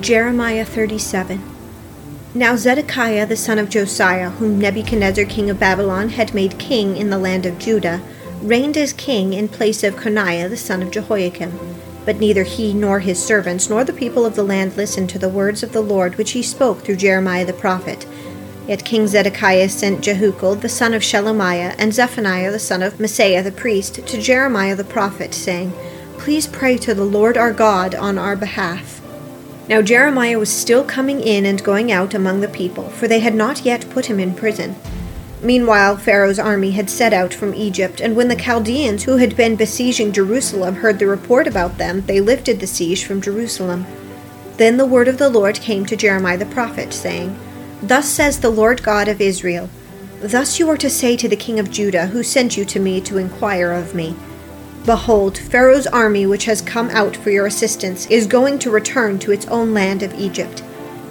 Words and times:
Jeremiah 0.00 0.64
37. 0.64 1.42
Now 2.32 2.54
Zedekiah 2.54 3.26
the 3.26 3.36
son 3.36 3.58
of 3.58 3.68
Josiah, 3.68 4.30
whom 4.30 4.58
Nebuchadnezzar 4.58 5.24
king 5.24 5.50
of 5.50 5.58
Babylon 5.58 6.10
had 6.10 6.34
made 6.34 6.58
king 6.58 6.96
in 6.96 7.10
the 7.10 7.18
land 7.18 7.44
of 7.44 7.58
Judah, 7.58 8.00
reigned 8.40 8.76
as 8.76 8.92
king 8.92 9.32
in 9.32 9.48
place 9.48 9.82
of 9.82 9.96
Coniah 9.96 10.48
the 10.48 10.56
son 10.56 10.82
of 10.82 10.92
Jehoiakim. 10.92 11.58
But 12.04 12.20
neither 12.20 12.44
he 12.44 12.72
nor 12.72 13.00
his 13.00 13.22
servants 13.22 13.68
nor 13.68 13.82
the 13.82 13.92
people 13.92 14.24
of 14.24 14.36
the 14.36 14.44
land 14.44 14.76
listened 14.76 15.10
to 15.10 15.18
the 15.18 15.28
words 15.28 15.64
of 15.64 15.72
the 15.72 15.82
Lord 15.82 16.16
which 16.16 16.30
he 16.30 16.44
spoke 16.44 16.82
through 16.82 16.96
Jeremiah 16.96 17.44
the 17.44 17.52
prophet. 17.52 18.06
Yet 18.68 18.84
King 18.84 19.08
Zedekiah 19.08 19.68
sent 19.68 20.04
Jehukal 20.04 20.60
the 20.60 20.68
son 20.68 20.94
of 20.94 21.02
Shelemiah 21.02 21.74
and 21.76 21.92
Zephaniah 21.92 22.52
the 22.52 22.60
son 22.60 22.82
of 22.82 22.98
Maaseiah 22.98 23.42
the 23.42 23.50
priest 23.50 24.06
to 24.06 24.20
Jeremiah 24.20 24.76
the 24.76 24.84
prophet, 24.84 25.34
saying, 25.34 25.72
Please 26.18 26.46
pray 26.46 26.78
to 26.78 26.94
the 26.94 27.04
Lord 27.04 27.36
our 27.36 27.52
God 27.52 27.96
on 27.96 28.16
our 28.16 28.36
behalf. 28.36 28.97
Now 29.68 29.82
Jeremiah 29.82 30.38
was 30.38 30.48
still 30.50 30.82
coming 30.82 31.20
in 31.20 31.44
and 31.44 31.62
going 31.62 31.92
out 31.92 32.14
among 32.14 32.40
the 32.40 32.48
people, 32.48 32.88
for 32.88 33.06
they 33.06 33.20
had 33.20 33.34
not 33.34 33.66
yet 33.66 33.90
put 33.90 34.06
him 34.06 34.18
in 34.18 34.34
prison. 34.34 34.76
Meanwhile, 35.42 35.98
Pharaoh's 35.98 36.38
army 36.38 36.70
had 36.70 36.88
set 36.88 37.12
out 37.12 37.34
from 37.34 37.54
Egypt, 37.54 38.00
and 38.00 38.16
when 38.16 38.28
the 38.28 38.34
Chaldeans 38.34 39.04
who 39.04 39.18
had 39.18 39.36
been 39.36 39.56
besieging 39.56 40.10
Jerusalem 40.10 40.76
heard 40.76 40.98
the 40.98 41.06
report 41.06 41.46
about 41.46 41.76
them, 41.76 42.00
they 42.06 42.20
lifted 42.20 42.60
the 42.60 42.66
siege 42.66 43.04
from 43.04 43.20
Jerusalem. 43.20 43.86
Then 44.56 44.78
the 44.78 44.86
word 44.86 45.06
of 45.06 45.18
the 45.18 45.28
Lord 45.28 45.56
came 45.60 45.84
to 45.86 45.96
Jeremiah 45.96 46.38
the 46.38 46.46
prophet, 46.46 46.94
saying, 46.94 47.38
Thus 47.82 48.08
says 48.08 48.40
the 48.40 48.50
Lord 48.50 48.82
God 48.82 49.06
of 49.06 49.20
Israel 49.20 49.68
Thus 50.20 50.58
you 50.58 50.68
are 50.68 50.78
to 50.78 50.90
say 50.90 51.16
to 51.16 51.28
the 51.28 51.36
king 51.36 51.60
of 51.60 51.70
Judah, 51.70 52.06
who 52.06 52.24
sent 52.24 52.56
you 52.56 52.64
to 52.64 52.80
me 52.80 53.00
to 53.02 53.18
inquire 53.18 53.70
of 53.70 53.94
me 53.94 54.16
Behold, 54.84 55.36
Pharaoh's 55.36 55.86
army, 55.86 56.26
which 56.26 56.46
has 56.46 56.62
come 56.62 56.88
out 56.90 57.16
for 57.16 57.30
your 57.30 57.46
assistance, 57.46 58.06
is 58.06 58.26
going 58.26 58.58
to 58.60 58.70
return 58.70 59.18
to 59.18 59.32
its 59.32 59.46
own 59.48 59.74
land 59.74 60.02
of 60.02 60.14
Egypt. 60.14 60.62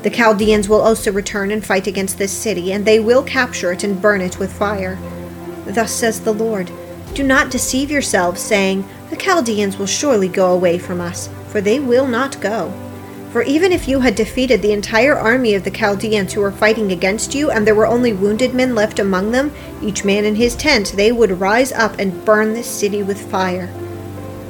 The 0.04 0.10
Chaldeans 0.10 0.70
will 0.70 0.82
also 0.82 1.12
return 1.12 1.52
and 1.52 1.66
fight 1.66 1.88
against 1.88 2.18
this 2.18 2.32
city, 2.32 2.72
and 2.72 2.86
they 2.86 3.00
will 3.00 3.24
capture 3.24 3.72
it 3.72 3.84
and 3.84 4.02
burn 4.02 4.22
it 4.22 4.40
with 4.40 4.54
fire. 4.54 4.98
Thus 5.66 5.92
says 5.92 6.22
the 6.22 6.34
Lord 6.34 6.72
Do 7.14 7.24
not 7.24 7.52
deceive 7.52 7.92
yourselves, 7.92 8.42
saying, 8.42 8.88
The 9.10 9.18
Chaldeans 9.18 9.78
will 9.78 9.86
surely 9.86 10.28
go 10.28 10.54
away 10.54 10.78
from 10.78 11.02
us, 11.02 11.30
for 11.50 11.62
they 11.62 11.80
will 11.80 12.08
not 12.08 12.40
go. 12.42 12.72
For 13.38 13.44
even 13.44 13.72
if 13.72 13.88
you 13.88 14.00
had 14.00 14.16
defeated 14.16 14.64
the 14.64 14.72
entire 14.72 15.16
army 15.16 15.54
of 15.54 15.64
the 15.64 15.70
Chaldeans 15.70 16.34
who 16.34 16.42
were 16.42 16.52
fighting 16.52 16.92
against 16.92 17.36
you, 17.36 17.52
and 17.52 17.68
there 17.68 17.76
were 17.76 17.86
only 17.86 18.12
wounded 18.12 18.56
men 18.56 18.74
left 18.74 18.98
among 18.98 19.30
them, 19.30 19.54
each 19.80 20.04
man 20.04 20.26
in 20.26 20.34
his 20.34 20.56
tent, 20.56 20.94
they 20.96 21.12
would 21.12 21.40
rise 21.40 21.72
up 21.72 22.00
and 22.00 22.26
burn 22.26 22.56
this 22.56 22.66
city 22.66 23.04
with 23.04 23.30
fire. 23.30 23.70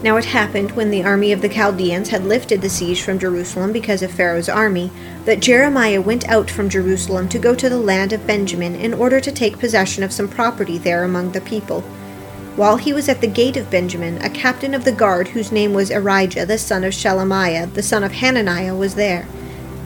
Now 0.03 0.15
it 0.15 0.23
happened, 0.23 0.71
when 0.71 0.89
the 0.89 1.03
army 1.03 1.33
of 1.33 1.41
the 1.41 1.49
Chaldeans 1.49 2.07
had 2.07 2.23
lifted 2.23 2.61
the 2.61 2.69
siege 2.69 3.01
from 3.01 3.19
Jerusalem 3.19 3.73
because 3.73 4.01
of 4.01 4.09
Pharaoh's 4.09 4.47
army, 4.47 4.89
that 5.25 5.41
Jeremiah 5.41 5.99
went 5.99 6.25
out 6.29 6.49
from 6.49 6.69
Jerusalem 6.69 7.27
to 7.27 7.39
go 7.39 7.53
to 7.55 7.67
the 7.67 7.77
land 7.77 8.13
of 8.13 8.25
Benjamin 8.25 8.73
in 8.73 8.93
order 8.93 9.19
to 9.19 9.33
take 9.33 9.59
possession 9.59 10.01
of 10.01 10.13
some 10.13 10.29
property 10.29 10.77
there 10.77 11.03
among 11.03 11.33
the 11.33 11.41
people. 11.41 11.83
While 12.57 12.77
he 12.77 12.91
was 12.91 13.07
at 13.07 13.21
the 13.21 13.27
gate 13.27 13.55
of 13.55 13.69
Benjamin, 13.69 14.17
a 14.23 14.31
captain 14.31 14.73
of 14.73 14.83
the 14.83 14.91
guard, 14.91 15.27
whose 15.27 15.51
name 15.51 15.75
was 15.75 15.91
Irijah, 15.91 16.47
the 16.47 16.57
son 16.57 16.83
of 16.83 16.91
Shelemiah, 16.91 17.71
the 17.71 17.83
son 17.83 18.03
of 18.03 18.13
Hananiah, 18.13 18.75
was 18.75 18.95
there. 18.95 19.27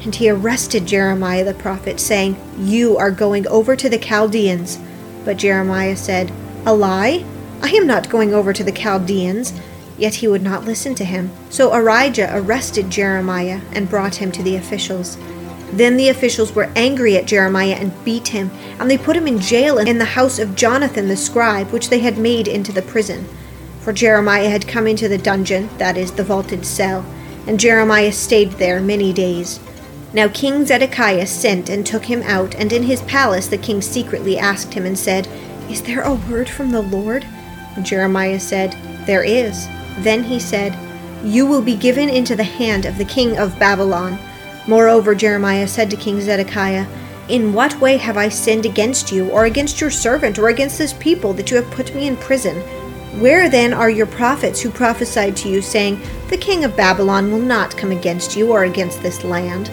And 0.03 0.15
he 0.15 0.29
arrested 0.29 0.85
Jeremiah 0.85 1.43
the 1.43 1.53
prophet, 1.53 1.99
saying, 1.99 2.37
You 2.57 2.95
are 2.95 3.11
going 3.11 3.45
over 3.47 3.75
to 3.75 3.89
the 3.89 3.97
Chaldeans. 3.97 4.79
But 5.25 5.35
Jeremiah 5.35 5.97
said, 5.97 6.31
A 6.65 6.73
lie? 6.73 7.25
I 7.61 7.71
am 7.71 7.87
not 7.87 8.09
going 8.09 8.33
over 8.33 8.53
to 8.53 8.63
the 8.63 8.71
Chaldeans. 8.71 9.51
Yet 9.97 10.15
he 10.15 10.29
would 10.29 10.41
not 10.41 10.63
listen 10.63 10.95
to 10.95 11.03
him. 11.03 11.29
So 11.49 11.71
Irijah 11.71 12.33
arrested 12.33 12.89
Jeremiah 12.89 13.59
and 13.73 13.89
brought 13.89 14.15
him 14.15 14.31
to 14.31 14.43
the 14.43 14.55
officials. 14.55 15.17
Then 15.73 15.95
the 15.95 16.09
officials 16.09 16.53
were 16.53 16.69
angry 16.75 17.15
at 17.15 17.25
Jeremiah 17.25 17.77
and 17.79 18.03
beat 18.03 18.29
him, 18.29 18.51
and 18.79 18.91
they 18.91 18.97
put 18.97 19.15
him 19.15 19.27
in 19.27 19.39
jail 19.39 19.77
in 19.77 19.97
the 19.97 20.05
house 20.05 20.37
of 20.37 20.55
Jonathan 20.55 21.07
the 21.07 21.15
scribe, 21.15 21.71
which 21.71 21.89
they 21.89 21.99
had 21.99 22.17
made 22.17 22.47
into 22.47 22.73
the 22.73 22.81
prison. 22.81 23.25
For 23.79 23.93
Jeremiah 23.93 24.49
had 24.49 24.67
come 24.67 24.85
into 24.85 25.07
the 25.07 25.17
dungeon, 25.17 25.69
that 25.77 25.97
is, 25.97 26.11
the 26.11 26.23
vaulted 26.23 26.65
cell, 26.65 27.05
and 27.47 27.59
Jeremiah 27.59 28.11
stayed 28.11 28.51
there 28.51 28.81
many 28.81 29.13
days. 29.13 29.59
Now 30.13 30.27
King 30.27 30.65
Zedekiah 30.65 31.25
sent 31.25 31.69
and 31.69 31.85
took 31.85 32.05
him 32.05 32.21
out, 32.23 32.53
and 32.55 32.73
in 32.73 32.83
his 32.83 33.01
palace 33.03 33.47
the 33.47 33.57
king 33.57 33.81
secretly 33.81 34.37
asked 34.37 34.73
him 34.73 34.85
and 34.85 34.99
said, 34.99 35.27
Is 35.69 35.81
there 35.81 36.01
a 36.01 36.13
word 36.13 36.49
from 36.49 36.71
the 36.71 36.81
Lord? 36.81 37.25
And 37.77 37.85
Jeremiah 37.85 38.41
said, 38.41 38.75
There 39.05 39.23
is. 39.23 39.67
Then 39.99 40.23
he 40.23 40.37
said, 40.37 40.77
You 41.23 41.45
will 41.45 41.61
be 41.61 41.77
given 41.77 42.09
into 42.09 42.35
the 42.35 42.43
hand 42.43 42.85
of 42.85 42.97
the 42.97 43.05
king 43.05 43.37
of 43.37 43.57
Babylon 43.57 44.19
Moreover, 44.67 45.15
Jeremiah 45.15 45.67
said 45.67 45.89
to 45.89 45.95
King 45.97 46.21
Zedekiah, 46.21 46.85
In 47.29 47.53
what 47.53 47.79
way 47.79 47.97
have 47.97 48.17
I 48.17 48.29
sinned 48.29 48.65
against 48.65 49.11
you, 49.11 49.29
or 49.29 49.45
against 49.45 49.81
your 49.81 49.89
servant, 49.89 50.37
or 50.37 50.49
against 50.49 50.77
this 50.77 50.93
people, 50.93 51.33
that 51.33 51.49
you 51.49 51.57
have 51.57 51.71
put 51.71 51.95
me 51.95 52.07
in 52.07 52.17
prison? 52.17 52.57
Where 53.19 53.49
then 53.49 53.73
are 53.73 53.89
your 53.89 54.05
prophets 54.05 54.61
who 54.61 54.69
prophesied 54.69 55.35
to 55.37 55.49
you, 55.49 55.61
saying, 55.61 55.99
The 56.29 56.37
king 56.37 56.63
of 56.63 56.77
Babylon 56.77 57.31
will 57.31 57.39
not 57.39 57.75
come 57.75 57.91
against 57.91 58.35
you 58.35 58.51
or 58.51 58.63
against 58.63 59.01
this 59.01 59.23
land? 59.23 59.69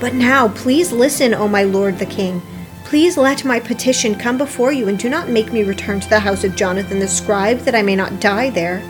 But 0.00 0.14
now, 0.14 0.48
please 0.48 0.90
listen, 0.90 1.32
O 1.32 1.46
my 1.46 1.62
lord 1.62 1.98
the 1.98 2.06
king. 2.06 2.42
Please 2.84 3.16
let 3.16 3.44
my 3.44 3.60
petition 3.60 4.14
come 4.14 4.36
before 4.36 4.72
you, 4.72 4.88
and 4.88 4.98
do 4.98 5.08
not 5.08 5.28
make 5.28 5.52
me 5.52 5.62
return 5.62 6.00
to 6.00 6.08
the 6.08 6.18
house 6.18 6.42
of 6.42 6.56
Jonathan 6.56 6.98
the 6.98 7.06
scribe, 7.06 7.60
that 7.60 7.74
I 7.74 7.82
may 7.82 7.94
not 7.94 8.20
die 8.20 8.50
there. 8.50 8.82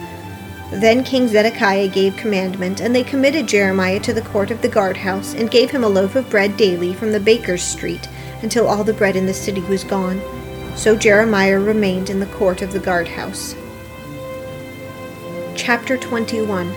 Then 0.73 1.05
King 1.05 1.29
Zedekiah 1.29 1.89
gave 1.89 2.17
commandment, 2.17 2.81
and 2.81 2.95
they 2.95 3.05
committed 3.05 3.47
Jeremiah 3.47 4.01
to 4.01 4.15
the 4.15 4.23
court 4.23 4.51
of 4.51 4.63
the 4.63 4.71
guardhouse, 4.71 5.35
and 5.35 5.51
gave 5.51 5.71
him 5.71 5.85
a 5.85 5.89
loaf 5.89 6.17
of 6.17 6.31
bread 6.31 6.57
daily 6.57 6.95
from 6.95 7.13
the 7.13 7.21
baker's 7.21 7.63
street, 7.63 8.09
until 8.41 8.67
all 8.67 8.83
the 8.83 8.95
bread 8.95 9.15
in 9.15 9.27
the 9.27 9.35
city 9.35 9.61
was 9.61 9.85
gone. 9.85 10.21
So 10.75 10.97
Jeremiah 10.97 11.61
remained 11.61 12.09
in 12.09 12.21
the 12.21 12.27
court 12.27 12.63
of 12.63 12.73
the 12.73 12.79
guardhouse. 12.79 13.55
Chapter 15.55 15.99
21 15.99 16.73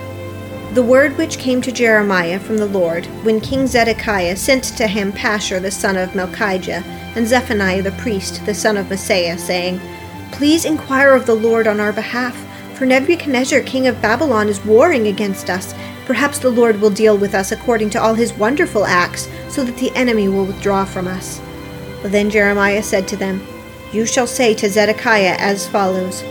The 0.74 0.82
word 0.82 1.16
which 1.16 1.38
came 1.38 1.62
to 1.62 1.72
Jeremiah 1.72 2.38
from 2.38 2.58
the 2.58 2.66
Lord, 2.66 3.06
when 3.24 3.40
King 3.40 3.66
Zedekiah 3.66 4.36
sent 4.36 4.64
to 4.76 4.86
him 4.86 5.10
Pashur 5.10 5.60
the 5.60 5.70
son 5.70 5.96
of 5.96 6.10
Malchijah, 6.10 6.84
and 7.16 7.26
Zephaniah 7.26 7.82
the 7.82 7.92
priest, 7.92 8.44
the 8.44 8.52
son 8.52 8.76
of 8.76 8.86
Maaseiah, 8.88 9.38
saying, 9.38 9.80
Please 10.32 10.66
inquire 10.66 11.14
of 11.14 11.24
the 11.24 11.34
Lord 11.34 11.66
on 11.66 11.80
our 11.80 11.94
behalf 11.94 12.45
for 12.76 12.84
Nebuchadnezzar, 12.84 13.62
king 13.62 13.86
of 13.86 14.02
Babylon, 14.02 14.48
is 14.48 14.64
warring 14.64 15.08
against 15.08 15.48
us. 15.48 15.74
Perhaps 16.04 16.38
the 16.38 16.50
Lord 16.50 16.80
will 16.80 16.90
deal 16.90 17.16
with 17.16 17.34
us 17.34 17.50
according 17.50 17.90
to 17.90 18.00
all 18.00 18.14
his 18.14 18.34
wonderful 18.34 18.84
acts, 18.84 19.28
so 19.48 19.64
that 19.64 19.76
the 19.78 19.94
enemy 19.96 20.28
will 20.28 20.44
withdraw 20.44 20.84
from 20.84 21.08
us. 21.08 21.40
Then 22.02 22.30
Jeremiah 22.30 22.82
said 22.82 23.08
to 23.08 23.16
them, 23.16 23.44
You 23.92 24.04
shall 24.04 24.26
say 24.26 24.54
to 24.54 24.68
Zedekiah 24.68 25.36
as 25.38 25.66
follows 25.66 26.22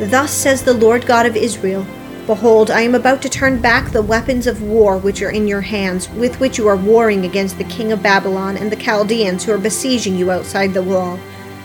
Thus 0.00 0.32
says 0.32 0.64
the 0.64 0.72
Lord 0.72 1.06
God 1.06 1.26
of 1.26 1.36
Israel 1.36 1.86
Behold, 2.26 2.70
I 2.70 2.80
am 2.82 2.94
about 2.94 3.20
to 3.22 3.28
turn 3.28 3.60
back 3.60 3.90
the 3.90 4.02
weapons 4.02 4.46
of 4.46 4.62
war 4.62 4.96
which 4.98 5.20
are 5.20 5.30
in 5.30 5.48
your 5.48 5.60
hands, 5.60 6.08
with 6.10 6.38
which 6.40 6.58
you 6.58 6.68
are 6.68 6.76
warring 6.76 7.24
against 7.24 7.58
the 7.58 7.64
king 7.64 7.92
of 7.92 8.02
Babylon 8.02 8.56
and 8.56 8.70
the 8.70 8.76
Chaldeans 8.76 9.44
who 9.44 9.52
are 9.52 9.58
besieging 9.58 10.16
you 10.16 10.30
outside 10.30 10.72
the 10.72 10.82
wall, 10.82 11.18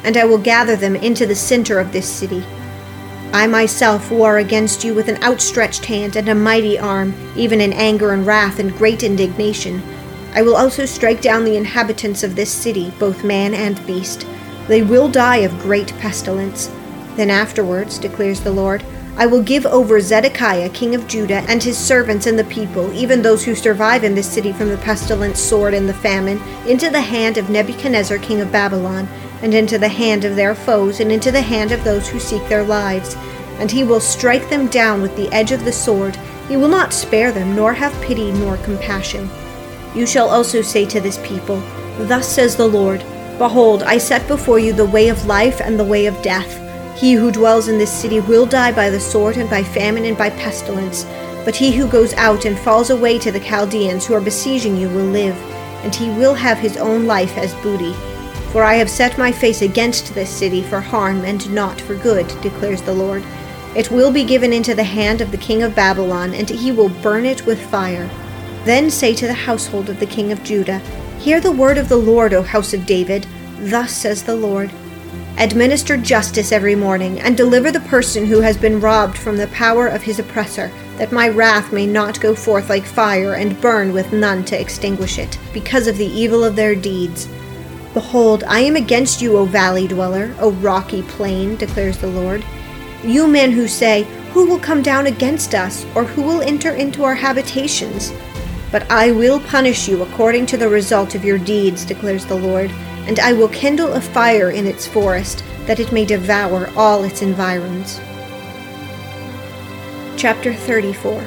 and 0.04 0.18
I 0.18 0.26
will 0.26 0.38
gather 0.38 0.76
them 0.76 0.96
into 0.96 1.26
the 1.26 1.36
center 1.36 1.80
of 1.80 1.92
this 1.92 2.10
city. 2.10 2.44
I 3.34 3.48
myself 3.48 4.12
war 4.12 4.38
against 4.38 4.84
you 4.84 4.94
with 4.94 5.08
an 5.08 5.22
outstretched 5.24 5.86
hand 5.86 6.16
and 6.16 6.30
a 6.30 6.36
mighty 6.36 6.80
arm, 6.80 7.14
even 7.36 7.62
in 7.62 7.74
anger 7.74 8.12
and 8.12 8.26
wrath 8.26 8.60
and 8.60 8.76
great 8.78 9.04
indignation. 9.04 9.84
I 10.34 10.42
will 10.42 10.56
also 10.56 10.86
strike 10.86 11.22
down 11.22 11.46
the 11.46 11.58
inhabitants 11.58 12.24
of 12.24 12.36
this 12.36 12.52
city, 12.52 12.94
both 13.00 13.24
man 13.24 13.54
and 13.54 13.86
beast. 13.88 14.26
They 14.68 14.82
will 14.82 15.10
die 15.10 15.38
of 15.38 15.60
great 15.60 15.94
pestilence. 16.00 16.70
Then 17.16 17.30
afterwards, 17.30 18.00
declares 18.00 18.42
the 18.42 18.52
Lord, 18.52 18.84
I 19.18 19.28
will 19.28 19.42
give 19.42 19.66
over 19.66 20.02
Zedekiah, 20.02 20.70
king 20.70 20.94
of 20.94 21.08
Judah, 21.08 21.46
and 21.48 21.64
his 21.64 21.78
servants 21.78 22.28
and 22.28 22.38
the 22.38 22.44
people, 22.46 22.92
even 22.92 23.22
those 23.22 23.46
who 23.46 23.56
survive 23.56 24.04
in 24.04 24.14
this 24.14 24.30
city 24.30 24.52
from 24.52 24.68
the 24.68 24.78
pestilence, 24.78 25.40
sword, 25.40 25.74
and 25.74 25.88
the 25.88 25.94
famine, 25.94 26.42
into 26.68 26.90
the 26.90 27.00
hand 27.00 27.38
of 27.38 27.50
Nebuchadnezzar, 27.50 28.18
king 28.18 28.42
of 28.42 28.52
Babylon 28.52 29.08
and 29.46 29.54
into 29.54 29.78
the 29.78 29.88
hand 29.88 30.26
of 30.26 30.36
their 30.36 30.56
foes, 30.56 31.00
and 31.00 31.12
into 31.12 31.32
the 31.32 31.40
hand 31.40 31.72
of 31.72 31.84
those 31.84 32.10
who 32.10 32.20
seek 32.20 32.42
their 32.50 32.64
lives. 32.64 33.14
And 33.60 33.70
he 33.70 33.84
will 33.84 34.00
strike 34.00 34.50
them 34.50 34.66
down 34.66 35.04
with 35.04 35.16
the 35.16 35.32
edge 35.32 35.52
of 35.52 35.64
the 35.64 35.72
sword. 35.72 36.16
He 36.48 36.58
will 36.58 36.68
not 36.68 36.94
spare 36.94 37.32
them, 37.32 37.56
nor 37.56 37.72
have 37.72 37.94
pity 38.02 38.32
nor 38.32 38.58
compassion. 38.58 39.30
You 39.94 40.08
shall 40.08 40.30
also 40.30 40.64
say 40.64 40.84
to 40.88 41.00
this 41.00 41.20
people, 41.20 41.62
Thus 42.00 42.28
says 42.28 42.56
the 42.56 42.68
Lord 42.68 43.06
Behold, 43.38 43.84
I 43.84 44.00
set 44.00 44.28
before 44.28 44.58
you 44.58 44.74
the 44.74 44.84
way 44.84 45.10
of 45.10 45.28
life 45.28 45.62
and 45.62 45.80
the 45.80 45.86
way 45.86 46.08
of 46.08 46.20
death. 46.24 46.60
He 47.00 47.14
who 47.14 47.32
dwells 47.32 47.68
in 47.68 47.78
this 47.78 47.94
city 47.94 48.22
will 48.22 48.48
die 48.48 48.72
by 48.72 48.90
the 48.90 49.00
sword, 49.00 49.38
and 49.38 49.48
by 49.48 49.62
famine, 49.62 50.06
and 50.06 50.18
by 50.18 50.32
pestilence. 50.32 51.06
But 51.46 51.56
he 51.56 51.72
who 51.72 51.88
goes 51.88 52.16
out 52.16 52.46
and 52.46 52.58
falls 52.58 52.90
away 52.90 53.20
to 53.20 53.32
the 53.32 53.40
Chaldeans 53.40 54.08
who 54.08 54.16
are 54.16 54.22
besieging 54.22 54.76
you 54.76 54.90
will 54.90 55.06
live, 55.06 55.36
and 55.84 55.94
he 55.94 56.10
will 56.10 56.34
have 56.34 56.58
his 56.58 56.78
own 56.78 57.06
life 57.06 57.38
as 57.38 57.54
booty. 57.62 57.94
For 58.56 58.64
I 58.64 58.76
have 58.76 58.90
set 58.90 59.18
my 59.18 59.34
face 59.34 59.62
against 59.62 60.16
this 60.16 60.30
city 60.30 60.64
for 60.64 60.80
harm 60.80 61.26
and 61.26 61.54
not 61.54 61.82
for 61.82 61.94
good, 61.94 62.26
declares 62.42 62.82
the 62.82 62.94
Lord. 62.94 63.22
It 63.76 63.92
will 63.92 64.14
be 64.14 64.24
given 64.24 64.54
into 64.54 64.74
the 64.74 64.86
hand 64.86 65.20
of 65.20 65.32
the 65.32 65.38
king 65.38 65.62
of 65.62 65.76
Babylon, 65.76 66.34
and 66.34 66.50
he 66.50 66.72
will 66.72 66.88
burn 66.88 67.26
it 67.26 67.46
with 67.46 67.70
fire. 67.70 68.10
Then 68.64 68.90
say 68.90 69.14
to 69.16 69.28
the 69.28 69.34
household 69.34 69.90
of 69.90 70.00
the 70.00 70.06
king 70.06 70.32
of 70.32 70.42
Judah, 70.42 70.80
Hear 71.20 71.42
the 71.42 71.52
word 71.52 71.78
of 71.78 71.90
the 71.90 71.98
Lord, 71.98 72.34
O 72.34 72.44
house 72.44 72.74
of 72.74 72.86
David. 72.86 73.28
Thus 73.60 73.92
says 73.92 74.24
the 74.24 74.38
Lord 74.38 74.72
Administer 75.38 75.98
justice 75.98 76.54
every 76.54 76.76
morning, 76.76 77.20
and 77.20 77.36
deliver 77.36 77.74
the 77.74 77.82
person 77.82 78.26
who 78.26 78.40
has 78.40 78.56
been 78.56 78.80
robbed 78.80 79.18
from 79.18 79.36
the 79.36 79.48
power 79.48 79.88
of 79.88 80.02
his 80.02 80.18
oppressor, 80.18 80.72
that 80.96 81.12
my 81.12 81.28
wrath 81.28 81.74
may 81.74 81.86
not 81.86 82.22
go 82.22 82.34
forth 82.34 82.70
like 82.70 82.86
fire 82.86 83.34
and 83.34 83.60
burn 83.60 83.92
with 83.92 84.14
none 84.14 84.46
to 84.46 84.58
extinguish 84.58 85.20
it, 85.20 85.38
because 85.52 85.88
of 85.88 85.98
the 85.98 86.06
evil 86.06 86.42
of 86.42 86.56
their 86.56 86.74
deeds. 86.74 87.28
Behold, 87.96 88.44
I 88.44 88.60
am 88.60 88.76
against 88.76 89.24
you, 89.24 89.38
O 89.38 89.46
valley 89.46 89.88
dweller, 89.88 90.36
O 90.40 90.52
rocky 90.52 91.02
plain, 91.02 91.56
declares 91.56 91.98
the 91.98 92.06
Lord. 92.08 92.46
You 93.04 93.26
men 93.28 93.52
who 93.52 93.68
say, 93.68 94.04
Who 94.34 94.46
will 94.46 94.60
come 94.60 94.84
down 94.84 95.08
against 95.08 95.56
us, 95.56 95.84
or 95.96 96.04
who 96.04 96.22
will 96.22 96.44
enter 96.44 96.74
into 96.74 97.04
our 97.04 97.16
habitations? 97.16 98.14
But 98.72 98.90
I 98.92 99.12
will 99.12 99.40
punish 99.40 99.88
you 99.88 100.04
according 100.04 100.46
to 100.48 100.58
the 100.58 100.70
result 100.70 101.16
of 101.16 101.26
your 101.26 101.40
deeds, 101.40 101.84
declares 101.84 102.26
the 102.26 102.36
Lord 102.36 102.70
and 103.08 103.20
I 103.20 103.34
will 103.34 103.50
kindle 103.50 103.94
a 103.94 104.02
fire 104.02 104.50
in 104.50 104.66
its 104.66 104.88
forest, 104.88 105.44
that 105.68 105.80
it 105.80 105.92
may 105.92 106.06
devour 106.06 106.70
all 106.76 107.04
its 107.04 107.22
environs. 107.22 108.00
Chapter 110.18 110.54
34 110.54 111.24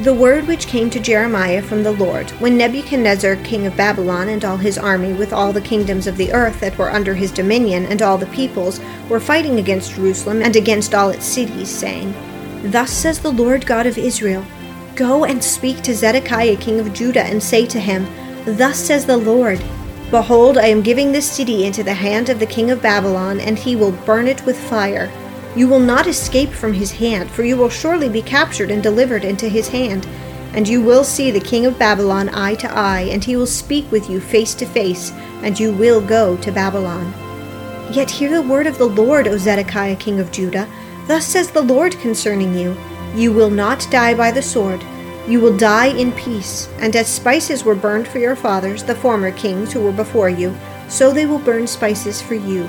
The 0.00 0.14
word 0.14 0.48
which 0.48 0.68
came 0.68 0.88
to 0.88 0.98
Jeremiah 0.98 1.60
from 1.60 1.82
the 1.82 1.92
Lord, 1.92 2.30
when 2.40 2.56
Nebuchadnezzar 2.56 3.36
king 3.36 3.66
of 3.66 3.76
Babylon 3.76 4.30
and 4.30 4.42
all 4.42 4.56
his 4.56 4.78
army, 4.78 5.12
with 5.12 5.34
all 5.34 5.52
the 5.52 5.60
kingdoms 5.60 6.06
of 6.06 6.16
the 6.16 6.32
earth 6.32 6.60
that 6.60 6.78
were 6.78 6.90
under 6.90 7.14
his 7.14 7.30
dominion, 7.30 7.84
and 7.84 8.00
all 8.00 8.16
the 8.16 8.26
peoples, 8.26 8.80
were 9.10 9.20
fighting 9.20 9.58
against 9.58 9.94
Jerusalem 9.94 10.40
and 10.40 10.56
against 10.56 10.94
all 10.94 11.10
its 11.10 11.26
cities, 11.26 11.68
saying, 11.68 12.14
Thus 12.70 12.90
says 12.90 13.18
the 13.18 13.30
Lord 13.30 13.66
God 13.66 13.86
of 13.86 13.98
Israel 13.98 14.46
Go 14.96 15.24
and 15.24 15.44
speak 15.44 15.82
to 15.82 15.94
Zedekiah 15.94 16.56
king 16.56 16.80
of 16.80 16.94
Judah, 16.94 17.24
and 17.24 17.42
say 17.42 17.66
to 17.66 17.78
him, 17.78 18.06
Thus 18.46 18.78
says 18.78 19.04
the 19.04 19.18
Lord, 19.18 19.62
Behold, 20.10 20.56
I 20.56 20.68
am 20.68 20.80
giving 20.80 21.12
this 21.12 21.30
city 21.30 21.66
into 21.66 21.82
the 21.82 21.92
hand 21.92 22.30
of 22.30 22.38
the 22.38 22.46
king 22.46 22.70
of 22.70 22.80
Babylon, 22.80 23.40
and 23.40 23.58
he 23.58 23.76
will 23.76 23.92
burn 23.92 24.26
it 24.26 24.44
with 24.46 24.58
fire. 24.58 25.10
You 25.54 25.68
will 25.68 25.80
not 25.80 26.06
escape 26.06 26.50
from 26.50 26.72
his 26.72 26.92
hand, 26.92 27.30
for 27.30 27.42
you 27.42 27.56
will 27.56 27.68
surely 27.68 28.08
be 28.08 28.22
captured 28.22 28.70
and 28.70 28.82
delivered 28.82 29.24
into 29.24 29.48
his 29.48 29.68
hand. 29.68 30.06
And 30.54 30.68
you 30.68 30.82
will 30.82 31.04
see 31.04 31.30
the 31.30 31.40
king 31.40 31.66
of 31.66 31.78
Babylon 31.78 32.28
eye 32.34 32.54
to 32.56 32.70
eye, 32.70 33.08
and 33.10 33.24
he 33.24 33.36
will 33.36 33.46
speak 33.46 33.90
with 33.90 34.08
you 34.10 34.20
face 34.20 34.54
to 34.54 34.66
face, 34.66 35.10
and 35.42 35.58
you 35.58 35.72
will 35.72 36.00
go 36.00 36.36
to 36.38 36.52
Babylon. 36.52 37.12
Yet 37.92 38.10
hear 38.10 38.30
the 38.30 38.48
word 38.48 38.66
of 38.66 38.78
the 38.78 38.88
Lord, 38.88 39.26
O 39.28 39.36
Zedekiah 39.36 39.96
king 39.96 40.20
of 40.20 40.32
Judah. 40.32 40.68
Thus 41.06 41.26
says 41.26 41.50
the 41.50 41.62
Lord 41.62 41.98
concerning 42.00 42.54
you 42.54 42.76
You 43.14 43.32
will 43.32 43.50
not 43.50 43.86
die 43.90 44.14
by 44.14 44.30
the 44.30 44.42
sword 44.42 44.84
you 45.28 45.40
will 45.40 45.56
die 45.56 45.86
in 45.86 46.10
peace, 46.12 46.68
and 46.78 46.96
as 46.96 47.06
spices 47.06 47.62
were 47.62 47.76
burned 47.76 48.08
for 48.08 48.18
your 48.18 48.34
fathers, 48.34 48.82
the 48.82 48.94
former 48.94 49.30
kings 49.30 49.72
who 49.72 49.80
were 49.80 49.92
before 49.92 50.28
you, 50.28 50.56
so 50.88 51.12
they 51.12 51.26
will 51.26 51.38
burn 51.38 51.66
spices 51.66 52.20
for 52.20 52.34
you. 52.34 52.68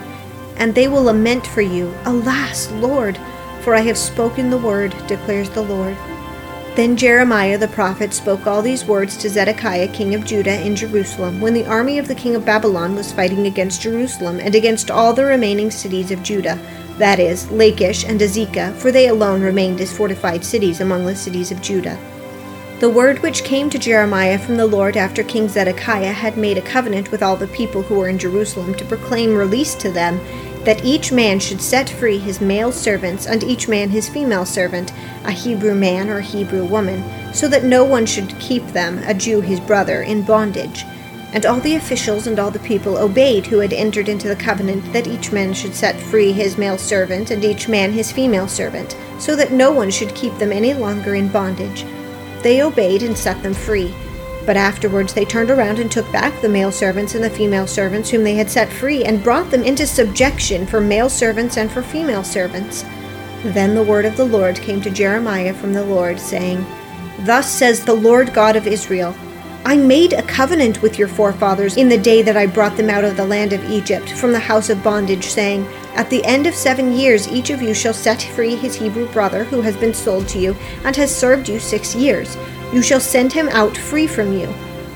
And 0.63 0.73
they 0.73 0.87
will 0.87 1.03
lament 1.03 1.45
for 1.45 1.59
you, 1.59 1.93
Alas, 2.05 2.71
Lord, 2.71 3.19
for 3.63 3.75
I 3.75 3.81
have 3.81 3.97
spoken 3.97 4.49
the 4.49 4.57
word, 4.57 4.95
declares 5.07 5.49
the 5.49 5.61
Lord. 5.61 5.97
Then 6.77 6.95
Jeremiah 6.95 7.57
the 7.57 7.67
prophet 7.67 8.13
spoke 8.13 8.47
all 8.47 8.61
these 8.61 8.85
words 8.85 9.17
to 9.17 9.29
Zedekiah 9.29 9.89
king 9.89 10.15
of 10.15 10.23
Judah 10.23 10.65
in 10.65 10.77
Jerusalem, 10.77 11.41
when 11.41 11.53
the 11.53 11.65
army 11.65 11.99
of 11.99 12.07
the 12.07 12.15
king 12.15 12.33
of 12.33 12.45
Babylon 12.45 12.95
was 12.95 13.11
fighting 13.11 13.45
against 13.45 13.81
Jerusalem 13.81 14.39
and 14.39 14.55
against 14.55 14.89
all 14.89 15.11
the 15.11 15.25
remaining 15.25 15.69
cities 15.69 16.11
of 16.11 16.23
Judah, 16.23 16.57
that 16.97 17.19
is, 17.19 17.51
Lachish 17.51 18.05
and 18.05 18.21
Azekah, 18.21 18.73
for 18.75 18.89
they 18.89 19.09
alone 19.09 19.41
remained 19.41 19.81
as 19.81 19.91
fortified 19.91 20.45
cities 20.45 20.79
among 20.79 21.05
the 21.05 21.13
cities 21.13 21.51
of 21.51 21.61
Judah. 21.61 21.99
The 22.79 22.89
word 22.89 23.19
which 23.19 23.45
came 23.45 23.69
to 23.69 23.79
Jeremiah 23.79 24.37
from 24.37 24.57
the 24.57 24.65
Lord 24.65 24.97
after 24.97 25.23
King 25.23 25.47
Zedekiah 25.47 26.11
had 26.11 26.37
made 26.37 26.57
a 26.57 26.61
covenant 26.61 27.11
with 27.11 27.23
all 27.23 27.37
the 27.37 27.47
people 27.47 27.81
who 27.81 27.95
were 27.95 28.09
in 28.09 28.17
Jerusalem 28.17 28.75
to 28.75 28.85
proclaim 28.85 29.35
release 29.35 29.73
to 29.75 29.89
them, 29.89 30.19
that 30.65 30.83
each 30.85 31.11
man 31.11 31.39
should 31.39 31.61
set 31.61 31.89
free 31.89 32.17
his 32.17 32.39
male 32.39 32.71
servants 32.71 33.27
and 33.27 33.43
each 33.43 33.67
man 33.67 33.89
his 33.89 34.07
female 34.07 34.45
servant, 34.45 34.93
a 35.25 35.31
Hebrew 35.31 35.75
man 35.75 36.09
or 36.09 36.21
Hebrew 36.21 36.65
woman, 36.65 37.03
so 37.33 37.47
that 37.47 37.63
no 37.63 37.83
one 37.83 38.05
should 38.05 38.39
keep 38.39 38.65
them, 38.67 38.99
a 38.99 39.13
Jew 39.13 39.41
his 39.41 39.59
brother, 39.59 40.01
in 40.01 40.23
bondage. 40.23 40.85
And 41.33 41.45
all 41.45 41.59
the 41.59 41.75
officials 41.75 42.27
and 42.27 42.39
all 42.39 42.51
the 42.51 42.59
people 42.59 42.97
obeyed 42.97 43.47
who 43.47 43.57
had 43.57 43.73
entered 43.73 44.07
into 44.07 44.27
the 44.27 44.35
covenant 44.35 44.93
that 44.93 45.07
each 45.07 45.31
man 45.31 45.53
should 45.53 45.73
set 45.73 45.99
free 45.99 46.31
his 46.31 46.57
male 46.57 46.77
servant 46.77 47.31
and 47.31 47.43
each 47.43 47.67
man 47.67 47.91
his 47.91 48.11
female 48.11 48.47
servant, 48.47 48.95
so 49.19 49.35
that 49.35 49.51
no 49.51 49.71
one 49.71 49.89
should 49.89 50.13
keep 50.13 50.37
them 50.37 50.51
any 50.51 50.73
longer 50.73 51.15
in 51.15 51.27
bondage. 51.27 51.85
They 52.43 52.61
obeyed 52.61 53.03
and 53.03 53.17
set 53.17 53.41
them 53.41 53.53
free. 53.53 53.93
But 54.45 54.57
afterwards 54.57 55.13
they 55.13 55.25
turned 55.25 55.49
around 55.49 55.79
and 55.79 55.91
took 55.91 56.11
back 56.11 56.41
the 56.41 56.49
male 56.49 56.71
servants 56.71 57.15
and 57.15 57.23
the 57.23 57.29
female 57.29 57.67
servants 57.67 58.09
whom 58.09 58.23
they 58.23 58.35
had 58.35 58.49
set 58.49 58.71
free, 58.71 59.03
and 59.05 59.23
brought 59.23 59.49
them 59.51 59.63
into 59.63 59.87
subjection 59.87 60.67
for 60.67 60.81
male 60.81 61.09
servants 61.09 61.57
and 61.57 61.71
for 61.71 61.81
female 61.81 62.23
servants. 62.23 62.83
Then 63.43 63.75
the 63.75 63.83
word 63.83 64.05
of 64.05 64.17
the 64.17 64.25
Lord 64.25 64.55
came 64.55 64.81
to 64.81 64.89
Jeremiah 64.89 65.53
from 65.53 65.73
the 65.73 65.85
Lord, 65.85 66.19
saying, 66.19 66.65
Thus 67.19 67.49
says 67.49 67.83
the 67.83 67.93
Lord 67.93 68.33
God 68.33 68.55
of 68.55 68.67
Israel 68.67 69.15
I 69.65 69.77
made 69.77 70.11
a 70.11 70.23
covenant 70.23 70.81
with 70.81 70.99
your 70.99 71.07
forefathers 71.07 71.77
in 71.77 71.87
the 71.87 71.97
day 71.97 72.21
that 72.21 72.35
I 72.35 72.47
brought 72.47 72.75
them 72.75 72.89
out 72.89 73.05
of 73.05 73.15
the 73.15 73.25
land 73.25 73.53
of 73.53 73.63
Egypt 73.71 74.11
from 74.11 74.33
the 74.33 74.39
house 74.39 74.69
of 74.69 74.83
bondage, 74.83 75.27
saying, 75.27 75.65
At 75.95 76.09
the 76.09 76.23
end 76.25 76.47
of 76.47 76.53
seven 76.53 76.91
years 76.91 77.29
each 77.29 77.49
of 77.49 77.61
you 77.61 77.73
shall 77.73 77.93
set 77.93 78.21
free 78.21 78.57
his 78.57 78.75
Hebrew 78.75 79.07
brother 79.13 79.45
who 79.45 79.61
has 79.61 79.77
been 79.77 79.93
sold 79.93 80.27
to 80.29 80.39
you 80.39 80.53
and 80.83 80.93
has 80.97 81.15
served 81.15 81.47
you 81.47 81.59
six 81.59 81.95
years. 81.95 82.35
You 82.73 82.81
shall 82.81 82.99
send 82.99 83.31
him 83.31 83.47
out 83.49 83.77
free 83.77 84.07
from 84.07 84.33
you. 84.33 84.53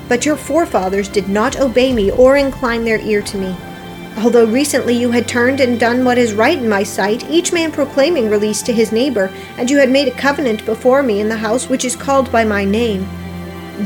But 0.09 0.25
your 0.25 0.35
forefathers 0.35 1.07
did 1.07 1.29
not 1.29 1.59
obey 1.59 1.93
me 1.93 2.09
or 2.11 2.35
incline 2.35 2.83
their 2.83 2.99
ear 2.99 3.21
to 3.21 3.37
me. 3.37 3.55
Although 4.17 4.45
recently 4.45 4.95
you 4.95 5.11
had 5.11 5.27
turned 5.27 5.59
and 5.59 5.79
done 5.79 6.03
what 6.03 6.17
is 6.17 6.33
right 6.33 6.57
in 6.57 6.67
my 6.67 6.81
sight, 6.81 7.29
each 7.29 7.53
man 7.53 7.71
proclaiming 7.71 8.31
release 8.31 8.63
to 8.63 8.73
his 8.73 8.91
neighbor, 8.91 9.31
and 9.57 9.69
you 9.69 9.77
had 9.77 9.91
made 9.91 10.07
a 10.07 10.17
covenant 10.17 10.65
before 10.65 11.03
me 11.03 11.19
in 11.19 11.29
the 11.29 11.37
house 11.37 11.69
which 11.69 11.85
is 11.85 11.95
called 11.95 12.31
by 12.31 12.43
my 12.43 12.65
name. 12.65 13.07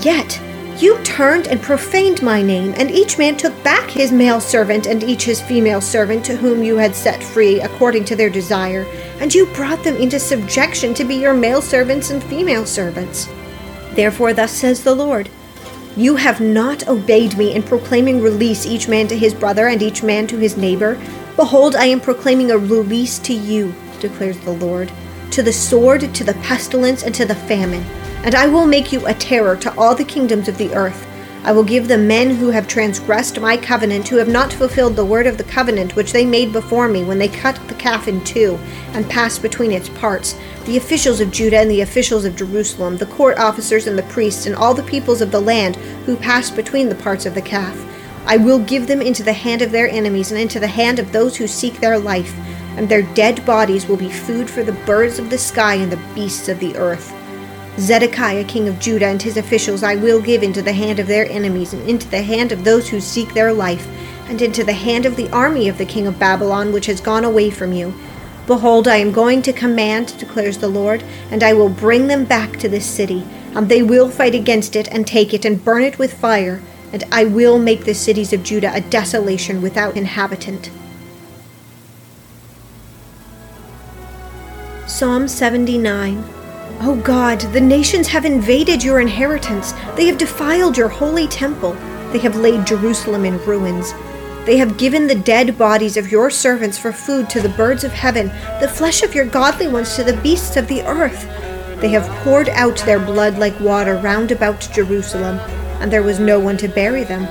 Yet, 0.02 0.40
you 0.78 0.98
turned 1.04 1.48
and 1.48 1.62
profaned 1.62 2.22
my 2.22 2.42
name, 2.42 2.74
and 2.78 2.90
each 2.90 3.18
man 3.18 3.36
took 3.36 3.62
back 3.62 3.90
his 3.90 4.14
male 4.14 4.40
servant 4.40 4.88
and 4.88 5.04
each 5.04 5.26
his 5.26 5.42
female 5.42 5.82
servant 5.82 6.24
to 6.26 6.38
whom 6.38 6.64
you 6.64 6.78
had 6.78 6.96
set 6.96 7.22
free 7.22 7.60
according 7.60 8.06
to 8.06 8.16
their 8.16 8.30
desire, 8.30 8.86
and 9.20 9.36
you 9.36 9.48
brought 9.48 9.84
them 9.84 9.98
into 9.98 10.18
subjection 10.18 10.94
to 10.94 11.04
be 11.04 11.16
your 11.16 11.34
male 11.34 11.62
servants 11.62 12.10
and 12.10 12.24
female 12.24 12.66
servants. 12.66 13.28
Therefore, 13.94 14.34
thus 14.34 14.52
says 14.52 14.84
the 14.84 14.96
Lord 14.96 15.30
You 15.96 16.16
have 16.16 16.40
not 16.42 16.88
obeyed 16.88 17.38
me 17.38 17.54
in 17.54 17.64
proclaiming 17.64 18.22
release 18.22 18.66
each 18.66 18.88
man 18.88 19.08
to 19.08 19.18
his 19.18 19.34
brother 19.34 19.68
and 19.68 19.82
each 19.82 20.04
man 20.04 20.28
to 20.28 20.38
his 20.38 20.58
neighbor. 20.58 21.00
Behold, 21.36 21.76
I 21.76 21.86
am 21.86 22.00
proclaiming 22.00 22.52
a 22.52 22.58
release 22.58 23.20
to 23.20 23.34
you, 23.34 23.74
declares 24.00 24.40
the 24.40 24.52
Lord, 24.52 24.92
to 25.32 25.44
the 25.44 25.54
sword, 25.54 26.14
to 26.14 26.24
the 26.24 26.34
pestilence, 26.36 27.04
and 27.04 27.16
to 27.16 27.26
the 27.26 27.36
famine 27.36 27.86
and 28.24 28.36
I 28.36 28.48
will 28.48 28.66
make 28.68 28.92
you 28.92 29.06
a 29.08 29.14
terror 29.16 29.56
to 29.58 29.74
all 29.76 29.96
the 29.96 30.04
kingdoms 30.04 30.48
of 30.48 30.58
the 30.58 30.74
earth. 30.76 31.08
I 31.44 31.54
will 31.54 31.64
give 31.64 31.88
the 31.88 31.98
men 31.98 32.36
who 32.36 32.52
have 32.52 32.68
transgressed 32.68 33.40
my 33.40 33.58
covenant, 33.58 34.08
who 34.08 34.18
have 34.18 34.28
not 34.28 34.54
fulfilled 34.54 34.96
the 34.96 35.04
word 35.04 35.26
of 35.26 35.40
the 35.40 35.44
covenant 35.44 35.96
which 35.96 36.14
they 36.14 36.24
made 36.24 36.54
before 36.54 36.88
me 36.88 37.04
when 37.04 37.18
they 37.18 37.28
cut 37.28 37.60
the 37.68 37.74
calf 37.74 38.08
in 38.08 38.24
two 38.24 38.60
and 38.94 39.10
passed 39.10 39.42
between 39.42 39.72
its 39.72 39.90
parts, 39.90 40.36
the 40.66 40.78
officials 40.78 41.20
of 41.20 41.32
Judah 41.32 41.58
and 41.58 41.72
the 41.72 41.82
officials 41.82 42.26
of 42.26 42.36
Jerusalem, 42.36 42.98
the 42.98 43.08
court 43.08 43.40
officers 43.40 43.88
and 43.88 43.98
the 43.98 44.04
priests, 44.04 44.46
and 44.46 44.56
all 44.56 44.76
the 44.76 44.84
peoples 44.84 45.20
of 45.20 45.32
the 45.32 45.42
land 45.42 45.78
who 46.06 46.16
passed 46.16 46.56
between 46.56 46.90
the 46.90 46.96
parts 46.96 47.26
of 47.26 47.34
the 47.34 47.42
calf. 47.42 47.76
I 48.28 48.38
will 48.38 48.60
give 48.60 48.86
them 48.86 49.02
into 49.02 49.24
the 49.24 49.34
hand 49.34 49.64
of 49.64 49.72
their 49.72 49.90
enemies 49.90 50.32
and 50.32 50.40
into 50.40 50.60
the 50.60 50.68
hand 50.68 51.00
of 51.00 51.12
those 51.12 51.36
who 51.36 51.48
seek 51.48 51.80
their 51.80 51.98
life, 51.98 52.36
and 52.78 52.88
their 52.88 53.02
dead 53.02 53.44
bodies 53.48 53.88
will 53.88 53.98
be 53.98 54.12
food 54.12 54.48
for 54.48 54.64
the 54.64 54.74
birds 54.74 55.18
of 55.18 55.32
the 55.32 55.40
sky 55.40 55.74
and 55.74 55.92
the 55.92 56.02
beasts 56.14 56.50
of 56.50 56.60
the 56.60 56.78
earth. 56.78 57.12
Zedekiah 57.80 58.44
king 58.44 58.68
of 58.68 58.80
Judah 58.80 59.08
and 59.08 59.22
his 59.22 59.38
officials 59.38 59.82
I 59.82 59.96
will 59.96 60.22
give 60.22 60.44
into 60.44 60.62
the 60.62 60.74
hand 60.74 61.00
of 61.00 61.08
their 61.08 61.26
enemies, 61.30 61.74
and 61.74 61.88
into 61.90 62.08
the 62.08 62.22
hand 62.22 62.52
of 62.52 62.64
those 62.64 62.90
who 62.90 63.00
seek 63.00 63.34
their 63.34 63.54
life, 63.54 63.88
and 64.28 64.42
into 64.42 64.64
the 64.64 64.74
hand 64.74 65.06
of 65.06 65.16
the 65.16 65.30
army 65.32 65.70
of 65.70 65.78
the 65.78 65.86
king 65.86 66.06
of 66.06 66.20
Babylon 66.20 66.74
which 66.74 66.88
has 66.88 67.00
gone 67.00 67.24
away 67.24 67.50
from 67.50 67.72
you. 67.72 67.94
Behold, 68.46 68.88
I 68.88 68.98
am 68.98 69.14
going 69.14 69.42
to 69.44 69.54
command, 69.54 70.18
declares 70.18 70.58
the 70.58 70.68
Lord, 70.68 71.04
and 71.30 71.44
I 71.44 71.54
will 71.54 71.70
bring 71.70 72.08
them 72.08 72.26
back 72.26 72.58
to 72.58 72.68
this 72.68 72.86
city, 72.86 73.26
and 73.56 73.70
they 73.70 73.82
will 73.82 74.10
fight 74.10 74.36
against 74.36 74.76
it, 74.76 74.90
and 74.90 75.08
take 75.08 75.34
it, 75.34 75.46
and 75.46 75.64
burn 75.64 75.84
it 75.84 75.98
with 75.98 76.14
fire, 76.14 76.62
and 76.92 77.06
I 77.12 77.24
will 77.24 77.58
make 77.58 77.86
the 77.86 77.94
cities 77.94 78.34
of 78.34 78.44
Judah 78.44 78.72
a 78.74 78.82
desolation 78.82 79.62
without 79.62 79.96
inhabitant. 79.96 80.70
Psalm 84.88 85.30
79 85.30 86.41
O 86.80 86.96
God, 87.04 87.42
the 87.54 87.62
nations 87.62 88.08
have 88.08 88.26
invaded 88.26 88.84
your 88.84 89.00
inheritance. 89.02 89.74
They 89.96 90.06
have 90.08 90.18
defiled 90.18 90.78
your 90.78 90.90
holy 90.90 91.28
temple. 91.28 91.74
They 92.12 92.20
have 92.20 92.36
laid 92.36 92.66
Jerusalem 92.66 93.26
in 93.26 93.38
ruins. 93.46 93.94
They 94.46 94.58
have 94.58 94.78
given 94.78 95.06
the 95.06 95.16
dead 95.16 95.58
bodies 95.58 95.98
of 95.98 96.12
your 96.12 96.32
servants 96.32 96.78
for 96.78 96.92
food 96.92 97.30
to 97.30 97.42
the 97.42 97.50
birds 97.50 97.84
of 97.84 97.92
heaven, 97.92 98.28
the 98.60 98.68
flesh 98.68 99.04
of 99.04 99.14
your 99.14 99.26
godly 99.26 99.68
ones 99.68 99.96
to 99.96 100.04
the 100.04 100.18
beasts 100.18 100.58
of 100.58 100.68
the 100.68 100.82
earth. 100.88 101.28
They 101.80 101.90
have 101.90 102.08
poured 102.24 102.50
out 102.50 102.78
their 102.78 103.00
blood 103.00 103.38
like 103.38 103.60
water 103.60 103.98
round 103.98 104.32
about 104.32 104.68
Jerusalem, 104.74 105.38
and 105.80 105.92
there 105.92 106.04
was 106.04 106.20
no 106.20 106.40
one 106.40 106.58
to 106.58 106.68
bury 106.68 107.04
them. 107.04 107.28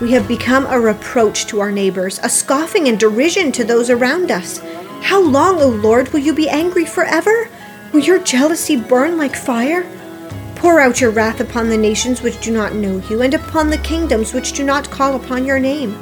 We 0.00 0.10
have 0.12 0.26
become 0.26 0.66
a 0.66 0.80
reproach 0.80 1.46
to 1.46 1.60
our 1.60 1.70
neighbors, 1.70 2.18
a 2.24 2.28
scoffing 2.28 2.88
and 2.88 2.98
derision 2.98 3.52
to 3.52 3.62
those 3.62 3.88
around 3.88 4.32
us. 4.32 4.58
How 5.02 5.20
long, 5.20 5.60
O 5.60 5.68
Lord, 5.68 6.12
will 6.12 6.20
you 6.20 6.34
be 6.34 6.48
angry 6.48 6.84
forever? 6.84 7.48
Will 7.92 8.00
your 8.00 8.20
jealousy 8.20 8.76
burn 8.76 9.18
like 9.18 9.36
fire? 9.36 9.86
Pour 10.54 10.80
out 10.80 11.02
your 11.02 11.10
wrath 11.10 11.40
upon 11.40 11.68
the 11.68 11.76
nations 11.76 12.22
which 12.22 12.40
do 12.40 12.50
not 12.50 12.74
know 12.74 13.02
you, 13.10 13.20
and 13.20 13.34
upon 13.34 13.68
the 13.68 13.76
kingdoms 13.76 14.32
which 14.32 14.54
do 14.54 14.64
not 14.64 14.90
call 14.90 15.14
upon 15.14 15.44
your 15.44 15.58
name. 15.58 15.94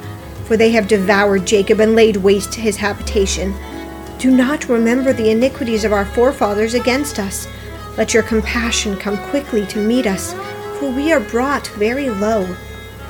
For 0.45 0.55
they 0.55 0.71
have 0.71 0.87
devoured 0.87 1.45
Jacob 1.45 1.81
and 1.81 1.93
laid 1.93 2.15
waste 2.15 2.55
his 2.55 2.77
habitation. 2.77 3.53
Do 4.19 4.31
not 4.31 4.69
remember 4.69 5.11
the 5.11 5.31
iniquities 5.31 5.83
of 5.83 5.91
our 5.91 6.05
forefathers 6.05 6.75
against 6.75 7.19
us. 7.19 7.45
Let 7.97 8.13
your 8.13 8.23
compassion 8.23 8.95
come 8.95 9.17
quickly 9.29 9.65
to 9.65 9.85
meet 9.85 10.07
us, 10.07 10.31
for 10.79 10.89
we 10.89 11.11
are 11.11 11.19
brought 11.19 11.67
very 11.75 12.09
low. 12.09 12.45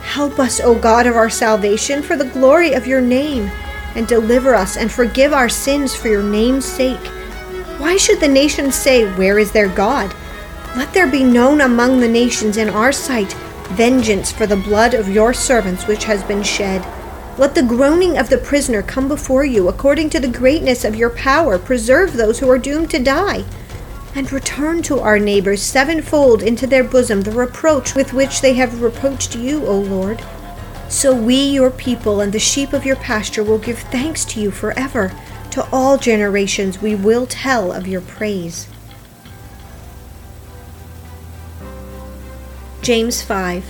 Help 0.02 0.40
us, 0.40 0.60
O 0.60 0.74
God 0.74 1.06
of 1.06 1.16
our 1.16 1.30
salvation, 1.30 2.02
for 2.02 2.16
the 2.16 2.26
glory 2.26 2.74
of 2.74 2.88
your 2.88 3.02
name, 3.02 3.52
and 3.94 4.08
deliver 4.08 4.56
us 4.56 4.76
and 4.76 4.92
forgive 4.92 5.34
our 5.34 5.50
sins 5.50 5.94
for 5.96 6.08
your 6.08 6.24
name's 6.24 6.66
sake. 6.66 7.12
Why 7.92 7.98
should 7.98 8.22
the 8.22 8.28
nations 8.30 8.76
say, 8.76 9.04
Where 9.16 9.38
is 9.38 9.52
their 9.52 9.68
God? 9.68 10.16
Let 10.78 10.94
there 10.94 11.12
be 11.12 11.26
known 11.26 11.60
among 11.60 12.00
the 12.00 12.08
nations 12.08 12.56
in 12.56 12.70
our 12.70 12.94
sight 12.94 13.34
vengeance 13.74 14.32
for 14.32 14.48
the 14.48 14.56
blood 14.56 14.94
of 14.94 15.10
your 15.10 15.34
servants 15.34 15.88
which 15.88 16.06
has 16.06 16.24
been 16.24 16.42
shed. 16.42 16.88
Let 17.38 17.54
the 17.54 17.64
groaning 17.64 18.18
of 18.18 18.30
the 18.30 18.38
prisoner 18.38 18.82
come 18.82 19.10
before 19.10 19.44
you, 19.44 19.68
according 19.68 20.10
to 20.12 20.22
the 20.22 20.30
greatness 20.30 20.86
of 20.86 20.96
your 20.96 21.10
power. 21.10 21.60
Preserve 21.60 22.14
those 22.14 22.40
who 22.40 22.50
are 22.50 22.58
doomed 22.58 22.90
to 22.92 23.04
die. 23.04 23.44
And 24.16 24.32
return 24.32 24.82
to 24.84 25.02
our 25.02 25.20
neighbors 25.20 25.62
sevenfold 25.62 26.42
into 26.42 26.66
their 26.66 26.86
bosom 26.86 27.20
the 27.20 27.32
reproach 27.32 27.94
with 27.94 28.14
which 28.14 28.40
they 28.40 28.54
have 28.54 28.82
reproached 28.82 29.36
you, 29.36 29.66
O 29.68 29.78
Lord. 29.78 30.24
So 30.88 31.14
we, 31.14 31.36
your 31.36 31.72
people, 31.72 32.22
and 32.22 32.32
the 32.32 32.40
sheep 32.40 32.72
of 32.72 32.86
your 32.86 32.96
pasture 32.96 33.44
will 33.44 33.60
give 33.60 33.80
thanks 33.80 34.24
to 34.26 34.40
you 34.40 34.50
forever. 34.50 35.12
To 35.52 35.68
all 35.72 35.98
generations 35.98 36.82
we 36.82 36.96
will 36.96 37.26
tell 37.26 37.72
of 37.72 37.88
your 37.88 38.02
praise. 38.02 38.68
James 42.82 43.22
5 43.22 43.66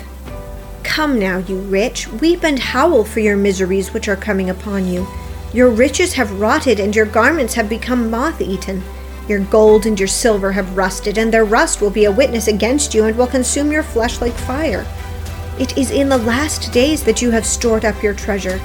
Come 0.83 1.17
now, 1.17 1.39
you 1.39 1.57
rich, 1.57 2.07
weep 2.07 2.43
and 2.43 2.59
howl 2.59 3.03
for 3.03 3.19
your 3.19 3.35
miseries 3.35 3.93
which 3.93 4.07
are 4.07 4.15
coming 4.15 4.49
upon 4.49 4.87
you. 4.87 5.07
Your 5.53 5.69
riches 5.69 6.13
have 6.13 6.39
rotted, 6.39 6.79
and 6.79 6.95
your 6.95 7.05
garments 7.05 7.53
have 7.55 7.67
become 7.67 8.11
moth 8.11 8.41
eaten. 8.41 8.83
Your 9.27 9.39
gold 9.39 9.85
and 9.85 9.99
your 9.99 10.07
silver 10.07 10.51
have 10.51 10.77
rusted, 10.77 11.17
and 11.17 11.33
their 11.33 11.45
rust 11.45 11.81
will 11.81 11.89
be 11.89 12.05
a 12.05 12.11
witness 12.11 12.47
against 12.47 12.93
you 12.93 13.05
and 13.05 13.17
will 13.17 13.27
consume 13.27 13.71
your 13.71 13.83
flesh 13.83 14.21
like 14.21 14.33
fire. 14.33 14.85
It 15.59 15.77
is 15.77 15.91
in 15.91 16.09
the 16.09 16.17
last 16.17 16.71
days 16.71 17.03
that 17.03 17.21
you 17.21 17.31
have 17.31 17.45
stored 17.45 17.85
up 17.85 18.03
your 18.03 18.13
treasure. 18.13 18.59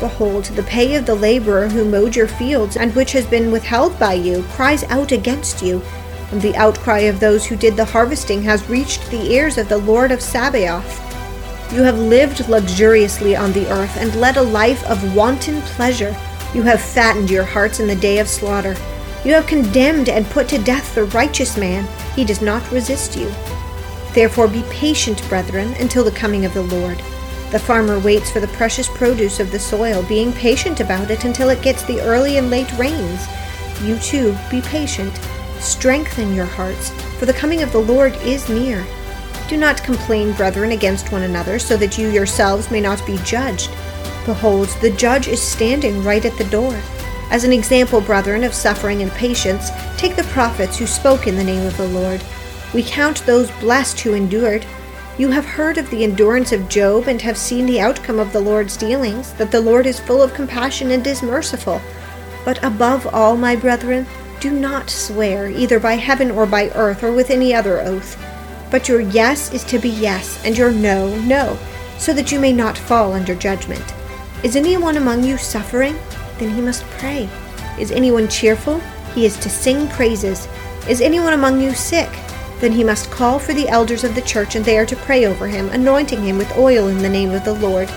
Behold, 0.00 0.44
the 0.44 0.62
pay 0.62 0.94
of 0.94 1.06
the 1.06 1.14
laborer 1.14 1.68
who 1.68 1.84
mowed 1.84 2.14
your 2.14 2.28
fields, 2.28 2.76
and 2.76 2.94
which 2.94 3.12
has 3.12 3.26
been 3.26 3.50
withheld 3.50 3.98
by 3.98 4.14
you, 4.14 4.42
cries 4.50 4.84
out 4.84 5.12
against 5.12 5.62
you 5.62 5.82
and 6.32 6.42
the 6.42 6.56
outcry 6.56 7.00
of 7.00 7.20
those 7.20 7.46
who 7.46 7.56
did 7.56 7.76
the 7.76 7.84
harvesting 7.84 8.42
has 8.42 8.68
reached 8.68 9.10
the 9.10 9.30
ears 9.32 9.58
of 9.58 9.68
the 9.68 9.78
Lord 9.78 10.10
of 10.10 10.20
Sabaoth. 10.20 11.02
You 11.72 11.82
have 11.82 11.98
lived 11.98 12.48
luxuriously 12.48 13.36
on 13.36 13.52
the 13.52 13.70
earth 13.70 13.96
and 13.96 14.14
led 14.20 14.36
a 14.36 14.42
life 14.42 14.84
of 14.84 15.14
wanton 15.14 15.60
pleasure. 15.62 16.16
You 16.54 16.62
have 16.62 16.80
fattened 16.80 17.30
your 17.30 17.44
hearts 17.44 17.80
in 17.80 17.86
the 17.86 17.96
day 17.96 18.18
of 18.18 18.28
slaughter. 18.28 18.76
You 19.24 19.34
have 19.34 19.46
condemned 19.46 20.08
and 20.08 20.26
put 20.26 20.48
to 20.48 20.58
death 20.58 20.94
the 20.94 21.04
righteous 21.04 21.56
man. 21.56 21.86
He 22.14 22.24
does 22.24 22.40
not 22.40 22.70
resist 22.70 23.16
you. 23.16 23.32
Therefore 24.12 24.48
be 24.48 24.62
patient, 24.70 25.26
brethren, 25.28 25.74
until 25.74 26.04
the 26.04 26.10
coming 26.10 26.44
of 26.44 26.54
the 26.54 26.62
Lord. 26.62 27.02
The 27.56 27.62
farmer 27.62 27.98
waits 27.98 28.30
for 28.30 28.40
the 28.40 28.48
precious 28.48 28.86
produce 28.86 29.40
of 29.40 29.50
the 29.50 29.58
soil, 29.58 30.02
being 30.02 30.30
patient 30.30 30.80
about 30.80 31.10
it 31.10 31.24
until 31.24 31.48
it 31.48 31.62
gets 31.62 31.82
the 31.84 32.02
early 32.02 32.36
and 32.36 32.50
late 32.50 32.70
rains. 32.74 33.26
You 33.82 33.98
too, 33.98 34.36
be 34.50 34.60
patient. 34.60 35.18
Strengthen 35.58 36.34
your 36.34 36.44
hearts, 36.44 36.90
for 37.18 37.24
the 37.24 37.32
coming 37.32 37.62
of 37.62 37.72
the 37.72 37.80
Lord 37.80 38.14
is 38.16 38.50
near. 38.50 38.84
Do 39.48 39.56
not 39.56 39.82
complain, 39.82 40.34
brethren, 40.34 40.72
against 40.72 41.10
one 41.10 41.22
another, 41.22 41.58
so 41.58 41.78
that 41.78 41.96
you 41.96 42.10
yourselves 42.10 42.70
may 42.70 42.82
not 42.82 43.06
be 43.06 43.16
judged. 43.24 43.70
Behold, 44.26 44.68
the 44.82 44.90
judge 44.90 45.26
is 45.26 45.40
standing 45.40 46.04
right 46.04 46.26
at 46.26 46.36
the 46.36 46.50
door. 46.50 46.78
As 47.30 47.44
an 47.44 47.54
example, 47.54 48.02
brethren, 48.02 48.44
of 48.44 48.52
suffering 48.52 49.00
and 49.00 49.10
patience, 49.12 49.70
take 49.96 50.14
the 50.14 50.24
prophets 50.24 50.76
who 50.76 50.86
spoke 50.86 51.26
in 51.26 51.36
the 51.36 51.42
name 51.42 51.66
of 51.66 51.78
the 51.78 51.88
Lord. 51.88 52.22
We 52.74 52.82
count 52.82 53.24
those 53.24 53.50
blessed 53.52 53.98
who 54.00 54.12
endured. 54.12 54.66
You 55.18 55.30
have 55.30 55.46
heard 55.46 55.78
of 55.78 55.88
the 55.88 56.04
endurance 56.04 56.52
of 56.52 56.68
Job 56.68 57.08
and 57.08 57.22
have 57.22 57.38
seen 57.38 57.64
the 57.64 57.80
outcome 57.80 58.18
of 58.18 58.34
the 58.34 58.40
Lord's 58.40 58.76
dealings, 58.76 59.32
that 59.34 59.50
the 59.50 59.62
Lord 59.62 59.86
is 59.86 59.98
full 59.98 60.20
of 60.20 60.34
compassion 60.34 60.90
and 60.90 61.06
is 61.06 61.22
merciful. 61.22 61.80
But 62.44 62.62
above 62.62 63.06
all, 63.06 63.34
my 63.34 63.56
brethren, 63.56 64.06
do 64.40 64.50
not 64.50 64.90
swear, 64.90 65.48
either 65.48 65.80
by 65.80 65.94
heaven 65.94 66.30
or 66.30 66.44
by 66.44 66.68
earth 66.74 67.02
or 67.02 67.12
with 67.12 67.30
any 67.30 67.54
other 67.54 67.80
oath. 67.80 68.22
But 68.70 68.88
your 68.88 69.00
yes 69.00 69.54
is 69.54 69.64
to 69.64 69.78
be 69.78 69.88
yes, 69.88 70.44
and 70.44 70.54
your 70.54 70.70
no, 70.70 71.18
no, 71.20 71.58
so 71.96 72.12
that 72.12 72.30
you 72.30 72.38
may 72.38 72.52
not 72.52 72.76
fall 72.76 73.14
under 73.14 73.34
judgment. 73.34 73.94
Is 74.44 74.54
anyone 74.54 74.98
among 74.98 75.24
you 75.24 75.38
suffering? 75.38 75.98
Then 76.38 76.50
he 76.50 76.60
must 76.60 76.84
pray. 76.98 77.26
Is 77.80 77.90
anyone 77.90 78.28
cheerful? 78.28 78.80
He 79.14 79.24
is 79.24 79.38
to 79.38 79.48
sing 79.48 79.88
praises. 79.88 80.46
Is 80.90 81.00
anyone 81.00 81.32
among 81.32 81.62
you 81.62 81.72
sick? 81.72 82.10
Then 82.60 82.72
he 82.72 82.84
must 82.84 83.10
call 83.10 83.38
for 83.38 83.52
the 83.52 83.68
elders 83.68 84.04
of 84.04 84.14
the 84.14 84.22
church, 84.22 84.54
and 84.54 84.64
they 84.64 84.78
are 84.78 84.86
to 84.86 84.96
pray 84.96 85.26
over 85.26 85.46
him, 85.46 85.68
anointing 85.70 86.22
him 86.22 86.38
with 86.38 86.56
oil 86.56 86.88
in 86.88 86.98
the 86.98 87.08
name 87.08 87.30
of 87.30 87.44
the 87.44 87.54
Lord. 87.54 87.88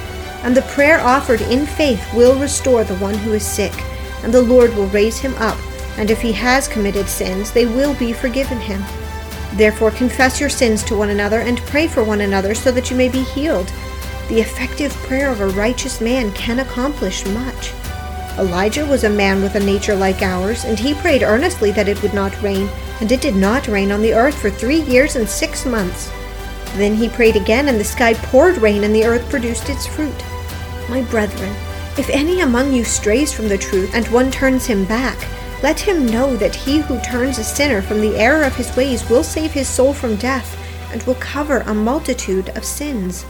And 0.44 0.56
the 0.56 0.62
prayer 0.64 1.00
offered 1.00 1.42
in 1.42 1.66
faith 1.66 2.06
will 2.14 2.40
restore 2.40 2.84
the 2.84 2.96
one 2.96 3.16
who 3.16 3.34
is 3.34 3.46
sick, 3.46 3.74
and 4.24 4.34
the 4.34 4.42
Lord 4.42 4.76
will 4.76 4.88
raise 4.88 5.20
him 5.20 5.36
up 5.36 5.58
and 6.00 6.10
if 6.10 6.22
he 6.22 6.32
has 6.32 6.70
committed 6.70 7.10
sins, 7.10 7.52
they 7.52 7.66
will 7.66 7.94
be 7.96 8.14
forgiven 8.14 8.58
him. 8.58 8.82
Therefore, 9.56 9.92
confess 9.92 10.40
your 10.40 10.50
sins 10.50 10.82
to 10.86 10.96
one 10.96 11.10
another 11.10 11.42
and 11.42 11.58
pray 11.64 11.88
for 11.88 12.06
one 12.06 12.22
another 12.22 12.56
so 12.56 12.72
that 12.72 12.90
you 12.90 12.96
may 12.96 13.10
be 13.10 13.24
healed. 13.24 13.70
The 14.30 14.40
effective 14.40 14.94
prayer 14.94 15.30
of 15.30 15.42
a 15.42 15.48
righteous 15.48 16.00
man 16.00 16.32
can 16.32 16.60
accomplish 16.60 17.26
much. 17.26 17.74
Elijah 18.38 18.86
was 18.86 19.04
a 19.04 19.10
man 19.10 19.42
with 19.42 19.56
a 19.56 19.60
nature 19.60 19.96
like 19.96 20.22
ours, 20.22 20.64
and 20.64 20.80
he 20.80 20.94
prayed 20.94 21.22
earnestly 21.22 21.72
that 21.72 21.90
it 21.90 22.02
would 22.02 22.14
not 22.14 22.42
rain, 22.42 22.70
and 23.00 23.12
it 23.12 23.22
did 23.22 23.36
not 23.36 23.68
rain 23.68 23.92
on 23.92 24.02
the 24.02 24.14
earth 24.14 24.40
for 24.40 24.50
three 24.50 24.82
years 24.82 25.16
and 25.16 25.28
six 25.28 25.66
months. 25.66 26.12
Then 26.76 26.96
he 26.96 27.10
prayed 27.10 27.36
again, 27.36 27.68
and 27.68 27.80
the 27.80 27.84
sky 27.84 28.14
poured 28.14 28.58
rain, 28.58 28.84
and 28.84 28.94
the 28.94 29.06
earth 29.06 29.30
produced 29.30 29.70
its 29.70 29.88
fruit. 29.88 30.24
My 30.90 31.02
brethren, 31.04 31.54
if 31.98 32.10
any 32.10 32.42
among 32.42 32.74
you 32.74 32.84
strays 32.84 33.34
from 33.34 33.48
the 33.48 33.58
truth, 33.58 33.92
and 33.94 34.08
one 34.08 34.32
turns 34.32 34.66
him 34.66 34.86
back, 34.86 35.18
let 35.62 35.80
him 35.80 36.06
know 36.06 36.38
that 36.38 36.56
he 36.56 36.80
who 36.80 37.00
turns 37.02 37.38
a 37.38 37.44
sinner 37.44 37.82
from 37.82 38.00
the 38.00 38.16
error 38.16 38.44
of 38.44 38.56
his 38.56 38.74
ways 38.78 39.08
will 39.10 39.24
save 39.24 39.52
his 39.52 39.68
soul 39.68 39.94
from 39.94 40.16
death 40.16 40.58
and 40.94 41.04
will 41.04 41.16
cover 41.16 41.60
a 41.60 41.74
multitude 41.74 42.50
of 42.50 42.64
sins. 42.64 43.26